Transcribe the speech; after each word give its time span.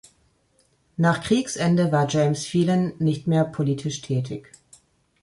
Nach 0.97 1.21
Kriegsende 1.23 1.91
war 1.91 2.09
James 2.09 2.47
Phelan 2.47 2.93
nicht 2.97 3.27
mehr 3.27 3.43
politisch 3.45 4.01
tätig. 4.01 4.51